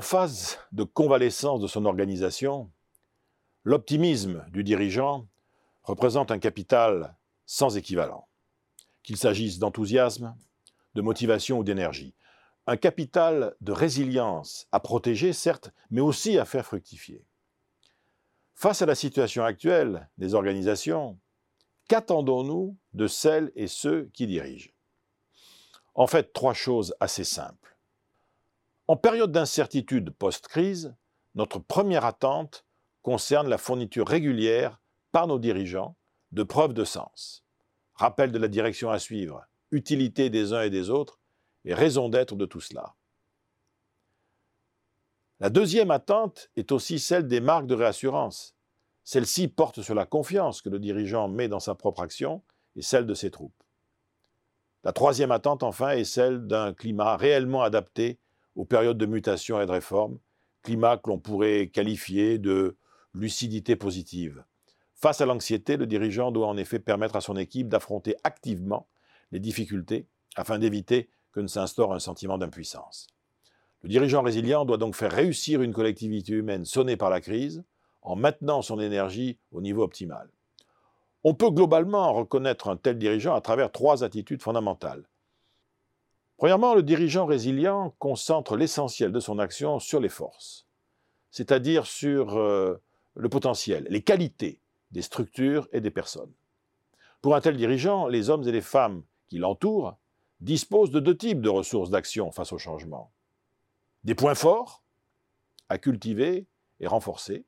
phase 0.00 0.58
de 0.72 0.84
convalescence 0.84 1.60
de 1.60 1.66
son 1.66 1.84
organisation, 1.84 2.70
l'optimisme 3.64 4.44
du 4.50 4.64
dirigeant 4.64 5.26
représente 5.82 6.30
un 6.30 6.38
capital 6.38 7.16
sans 7.46 7.76
équivalent, 7.76 8.26
qu'il 9.02 9.16
s'agisse 9.16 9.58
d'enthousiasme, 9.58 10.36
de 10.94 11.02
motivation 11.02 11.58
ou 11.58 11.64
d'énergie. 11.64 12.14
Un 12.66 12.76
capital 12.76 13.54
de 13.60 13.72
résilience 13.72 14.66
à 14.72 14.80
protéger, 14.80 15.32
certes, 15.32 15.70
mais 15.90 16.00
aussi 16.00 16.38
à 16.38 16.44
faire 16.44 16.64
fructifier. 16.64 17.26
Face 18.54 18.80
à 18.80 18.86
la 18.86 18.94
situation 18.94 19.44
actuelle 19.44 20.08
des 20.16 20.34
organisations, 20.34 21.18
qu'attendons-nous 21.88 22.78
de 22.94 23.06
celles 23.06 23.52
et 23.54 23.66
ceux 23.66 24.10
qui 24.14 24.26
dirigent? 24.26 24.70
En 25.94 26.06
fait, 26.06 26.32
trois 26.32 26.54
choses 26.54 26.94
assez 27.00 27.24
simples. 27.24 27.73
En 28.86 28.96
période 28.96 29.32
d'incertitude 29.32 30.10
post-crise, 30.10 30.94
notre 31.34 31.58
première 31.58 32.04
attente 32.04 32.66
concerne 33.00 33.48
la 33.48 33.56
fourniture 33.56 34.06
régulière 34.06 34.78
par 35.10 35.26
nos 35.26 35.38
dirigeants 35.38 35.96
de 36.32 36.42
preuves 36.42 36.74
de 36.74 36.84
sens, 36.84 37.44
rappel 37.94 38.30
de 38.30 38.38
la 38.38 38.48
direction 38.48 38.90
à 38.90 38.98
suivre, 38.98 39.46
utilité 39.70 40.28
des 40.28 40.52
uns 40.52 40.62
et 40.62 40.70
des 40.70 40.90
autres 40.90 41.18
et 41.64 41.72
raison 41.72 42.10
d'être 42.10 42.36
de 42.36 42.44
tout 42.44 42.60
cela. 42.60 42.94
La 45.40 45.48
deuxième 45.48 45.90
attente 45.90 46.50
est 46.56 46.70
aussi 46.70 46.98
celle 46.98 47.26
des 47.26 47.40
marques 47.40 47.66
de 47.66 47.74
réassurance. 47.74 48.54
Celle-ci 49.02 49.48
porte 49.48 49.80
sur 49.80 49.94
la 49.94 50.04
confiance 50.04 50.60
que 50.60 50.68
le 50.68 50.78
dirigeant 50.78 51.28
met 51.28 51.48
dans 51.48 51.60
sa 51.60 51.74
propre 51.74 52.02
action 52.02 52.42
et 52.76 52.82
celle 52.82 53.06
de 53.06 53.14
ses 53.14 53.30
troupes. 53.30 53.62
La 54.84 54.92
troisième 54.92 55.32
attente, 55.32 55.62
enfin, 55.62 55.90
est 55.90 56.04
celle 56.04 56.46
d'un 56.46 56.74
climat 56.74 57.16
réellement 57.16 57.62
adapté 57.62 58.18
aux 58.56 58.64
périodes 58.64 58.98
de 58.98 59.06
mutation 59.06 59.60
et 59.60 59.66
de 59.66 59.70
réforme, 59.70 60.18
climat 60.62 60.96
que 60.96 61.10
l'on 61.10 61.18
pourrait 61.18 61.68
qualifier 61.68 62.38
de 62.38 62.76
lucidité 63.14 63.76
positive. 63.76 64.44
Face 64.94 65.20
à 65.20 65.26
l'anxiété, 65.26 65.76
le 65.76 65.86
dirigeant 65.86 66.32
doit 66.32 66.46
en 66.46 66.56
effet 66.56 66.78
permettre 66.78 67.16
à 67.16 67.20
son 67.20 67.36
équipe 67.36 67.68
d'affronter 67.68 68.16
activement 68.24 68.88
les 69.32 69.40
difficultés 69.40 70.06
afin 70.36 70.58
d'éviter 70.58 71.10
que 71.32 71.40
ne 71.40 71.46
s'instaure 71.46 71.92
un 71.92 71.98
sentiment 71.98 72.38
d'impuissance. 72.38 73.08
Le 73.82 73.88
dirigeant 73.88 74.22
résilient 74.22 74.64
doit 74.64 74.78
donc 74.78 74.94
faire 74.94 75.12
réussir 75.12 75.60
une 75.60 75.74
collectivité 75.74 76.32
humaine 76.32 76.64
sonnée 76.64 76.96
par 76.96 77.10
la 77.10 77.20
crise 77.20 77.64
en 78.00 78.16
maintenant 78.16 78.62
son 78.62 78.80
énergie 78.80 79.38
au 79.52 79.60
niveau 79.60 79.82
optimal. 79.82 80.30
On 81.22 81.34
peut 81.34 81.50
globalement 81.50 82.12
reconnaître 82.12 82.68
un 82.68 82.76
tel 82.76 82.98
dirigeant 82.98 83.34
à 83.34 83.40
travers 83.40 83.72
trois 83.72 84.04
attitudes 84.04 84.42
fondamentales. 84.42 85.04
Premièrement, 86.36 86.74
le 86.74 86.82
dirigeant 86.82 87.26
résilient 87.26 87.94
concentre 87.98 88.56
l'essentiel 88.56 89.12
de 89.12 89.20
son 89.20 89.38
action 89.38 89.78
sur 89.78 90.00
les 90.00 90.08
forces, 90.08 90.66
c'est-à-dire 91.30 91.86
sur 91.86 92.36
euh, 92.36 92.82
le 93.14 93.28
potentiel, 93.28 93.86
les 93.88 94.02
qualités 94.02 94.60
des 94.90 95.02
structures 95.02 95.68
et 95.72 95.80
des 95.80 95.90
personnes. 95.90 96.32
Pour 97.22 97.34
un 97.34 97.40
tel 97.40 97.56
dirigeant, 97.56 98.06
les 98.06 98.30
hommes 98.30 98.46
et 98.46 98.52
les 98.52 98.60
femmes 98.60 99.02
qui 99.28 99.38
l'entourent 99.38 99.96
disposent 100.40 100.90
de 100.90 101.00
deux 101.00 101.16
types 101.16 101.40
de 101.40 101.48
ressources 101.48 101.90
d'action 101.90 102.30
face 102.30 102.52
au 102.52 102.58
changement. 102.58 103.12
Des 104.02 104.14
points 104.14 104.34
forts 104.34 104.82
à 105.68 105.78
cultiver 105.78 106.46
et 106.80 106.86
renforcer, 106.86 107.44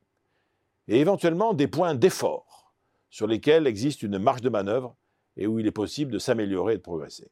et 0.89 1.01
éventuellement 1.01 1.53
des 1.53 1.69
points 1.69 1.95
d'effort 1.95 2.73
sur 3.11 3.27
lesquels 3.27 3.67
existe 3.67 4.03
une 4.03 4.19
marge 4.19 4.41
de 4.41 4.49
manœuvre 4.49 4.97
et 5.37 5.47
où 5.47 5.59
il 5.59 5.67
est 5.67 5.73
possible 5.73 6.13
de 6.13 6.19
s'améliorer 6.19 6.75
et 6.75 6.77
de 6.79 6.83
progresser. 6.83 7.31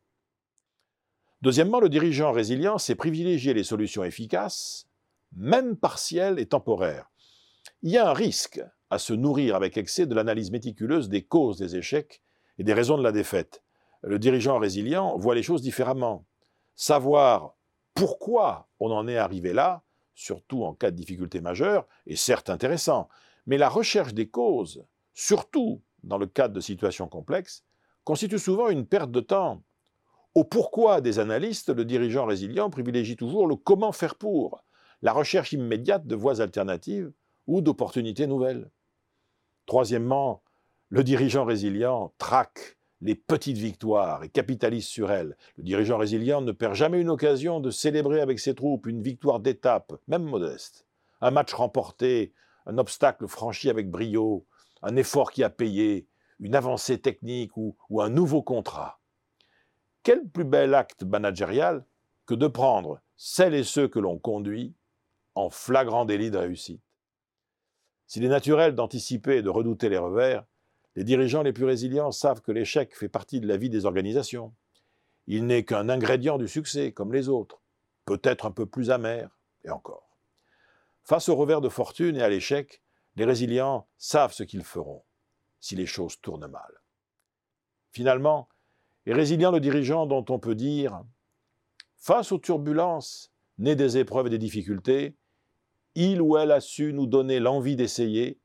Deuxièmement, 1.44 1.78
le 1.78 1.90
dirigeant 1.90 2.32
résilient 2.32 2.78
sait 2.78 2.94
privilégier 2.94 3.52
les 3.52 3.64
solutions 3.64 4.02
efficaces, 4.02 4.88
même 5.36 5.76
partielles 5.76 6.38
et 6.38 6.46
temporaires. 6.46 7.10
Il 7.82 7.90
y 7.90 7.98
a 7.98 8.08
un 8.08 8.14
risque 8.14 8.62
à 8.88 8.98
se 8.98 9.12
nourrir 9.12 9.54
avec 9.54 9.76
excès 9.76 10.06
de 10.06 10.14
l'analyse 10.14 10.50
méticuleuse 10.50 11.10
des 11.10 11.20
causes 11.20 11.58
des 11.58 11.76
échecs 11.76 12.22
et 12.56 12.64
des 12.64 12.72
raisons 12.72 12.96
de 12.96 13.02
la 13.02 13.12
défaite, 13.12 13.62
le 14.00 14.18
dirigeant 14.18 14.58
résilient 14.58 15.18
voit 15.18 15.34
les 15.34 15.42
choses 15.42 15.60
différemment. 15.60 16.24
Savoir 16.76 17.54
pourquoi 17.92 18.70
on 18.80 18.90
en 18.90 19.06
est 19.06 19.18
arrivé 19.18 19.52
là, 19.52 19.82
surtout 20.14 20.64
en 20.64 20.72
cas 20.72 20.90
de 20.90 20.96
difficulté 20.96 21.42
majeure, 21.42 21.86
est 22.06 22.16
certes 22.16 22.48
intéressant, 22.48 23.10
mais 23.44 23.58
la 23.58 23.68
recherche 23.68 24.14
des 24.14 24.30
causes, 24.30 24.86
surtout 25.12 25.82
dans 26.04 26.16
le 26.16 26.26
cadre 26.26 26.54
de 26.54 26.60
situations 26.60 27.06
complexes, 27.06 27.64
constitue 28.02 28.38
souvent 28.38 28.70
une 28.70 28.86
perte 28.86 29.10
de 29.10 29.20
temps. 29.20 29.62
Au 30.34 30.42
pourquoi 30.42 31.00
des 31.00 31.20
analystes, 31.20 31.70
le 31.70 31.84
dirigeant 31.84 32.26
résilient 32.26 32.68
privilégie 32.68 33.14
toujours 33.16 33.46
le 33.46 33.54
comment 33.54 33.92
faire 33.92 34.16
pour, 34.16 34.64
la 35.00 35.12
recherche 35.12 35.52
immédiate 35.52 36.08
de 36.08 36.16
voies 36.16 36.40
alternatives 36.40 37.12
ou 37.46 37.60
d'opportunités 37.60 38.26
nouvelles. 38.26 38.68
Troisièmement, 39.66 40.42
le 40.88 41.04
dirigeant 41.04 41.44
résilient 41.44 42.12
traque 42.18 42.76
les 43.00 43.14
petites 43.14 43.58
victoires 43.58 44.24
et 44.24 44.28
capitalise 44.28 44.86
sur 44.86 45.12
elles. 45.12 45.36
Le 45.56 45.62
dirigeant 45.62 45.98
résilient 45.98 46.40
ne 46.40 46.50
perd 46.50 46.74
jamais 46.74 47.00
une 47.00 47.10
occasion 47.10 47.60
de 47.60 47.70
célébrer 47.70 48.20
avec 48.20 48.40
ses 48.40 48.56
troupes 48.56 48.86
une 48.86 49.02
victoire 49.02 49.38
d'étape, 49.38 49.92
même 50.08 50.24
modeste. 50.24 50.84
Un 51.20 51.30
match 51.30 51.52
remporté, 51.52 52.32
un 52.66 52.78
obstacle 52.78 53.28
franchi 53.28 53.70
avec 53.70 53.88
brio, 53.88 54.46
un 54.82 54.96
effort 54.96 55.30
qui 55.30 55.44
a 55.44 55.50
payé, 55.50 56.08
une 56.40 56.56
avancée 56.56 56.98
technique 56.98 57.56
ou, 57.56 57.76
ou 57.88 58.02
un 58.02 58.08
nouveau 58.08 58.42
contrat. 58.42 58.98
Quel 60.04 60.28
plus 60.28 60.44
bel 60.44 60.74
acte 60.74 61.02
managérial 61.02 61.84
que 62.26 62.34
de 62.34 62.46
prendre 62.46 63.00
celles 63.16 63.54
et 63.54 63.64
ceux 63.64 63.88
que 63.88 63.98
l'on 63.98 64.18
conduit 64.18 64.74
en 65.34 65.48
flagrant 65.48 66.04
délit 66.04 66.30
de 66.30 66.36
réussite. 66.36 66.82
S'il 68.06 68.22
est 68.24 68.28
naturel 68.28 68.74
d'anticiper 68.74 69.38
et 69.38 69.42
de 69.42 69.48
redouter 69.48 69.88
les 69.88 69.98
revers, 69.98 70.44
les 70.94 71.04
dirigeants 71.04 71.42
les 71.42 71.54
plus 71.54 71.64
résilients 71.64 72.12
savent 72.12 72.42
que 72.42 72.52
l'échec 72.52 72.94
fait 72.94 73.08
partie 73.08 73.40
de 73.40 73.48
la 73.48 73.56
vie 73.56 73.70
des 73.70 73.86
organisations. 73.86 74.54
Il 75.26 75.46
n'est 75.46 75.64
qu'un 75.64 75.88
ingrédient 75.88 76.36
du 76.36 76.48
succès, 76.48 76.92
comme 76.92 77.12
les 77.14 77.30
autres, 77.30 77.62
peut-être 78.04 78.44
un 78.44 78.50
peu 78.50 78.66
plus 78.66 78.90
amer, 78.90 79.30
et 79.64 79.70
encore. 79.70 80.18
Face 81.02 81.30
au 81.30 81.34
revers 81.34 81.62
de 81.62 81.70
fortune 81.70 82.16
et 82.16 82.22
à 82.22 82.28
l'échec, 82.28 82.82
les 83.16 83.24
résilients 83.24 83.88
savent 83.96 84.34
ce 84.34 84.42
qu'ils 84.42 84.64
feront 84.64 85.02
si 85.60 85.76
les 85.76 85.86
choses 85.86 86.20
tournent 86.20 86.46
mal. 86.46 86.82
Finalement, 87.90 88.48
est 89.06 89.12
résilient 89.12 89.50
le 89.50 89.60
dirigeant 89.60 90.06
dont 90.06 90.24
on 90.28 90.38
peut 90.38 90.54
dire 90.54 91.02
Face 91.96 92.32
aux 92.32 92.38
turbulences 92.38 93.32
nées 93.58 93.76
des 93.76 93.98
épreuves 93.98 94.26
et 94.26 94.30
des 94.30 94.38
difficultés, 94.38 95.16
il 95.94 96.20
ou 96.20 96.36
elle 96.36 96.50
a 96.50 96.60
su 96.60 96.92
nous 96.92 97.06
donner 97.06 97.40
l'envie 97.40 97.76
d'essayer, 97.76 98.38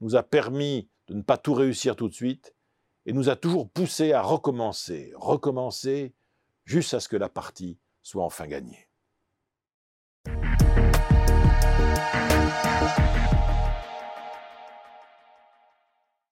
nous 0.00 0.16
a 0.16 0.22
permis 0.22 0.88
de 1.08 1.14
ne 1.14 1.22
pas 1.22 1.38
tout 1.38 1.54
réussir 1.54 1.94
tout 1.94 2.08
de 2.08 2.14
suite, 2.14 2.54
et 3.04 3.12
nous 3.12 3.28
a 3.28 3.36
toujours 3.36 3.70
poussé 3.70 4.12
à 4.12 4.22
recommencer, 4.22 5.12
recommencer, 5.14 6.14
jusqu'à 6.64 6.98
ce 6.98 7.08
que 7.08 7.16
la 7.16 7.28
partie 7.28 7.78
soit 8.02 8.24
enfin 8.24 8.46
gagnée. 8.46 8.85